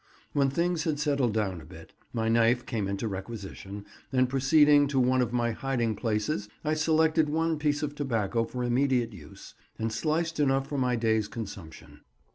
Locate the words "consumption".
11.27-11.99